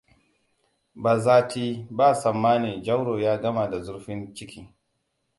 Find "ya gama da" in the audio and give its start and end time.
3.19-3.81